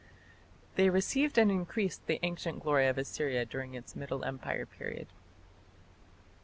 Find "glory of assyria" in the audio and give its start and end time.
2.63-3.45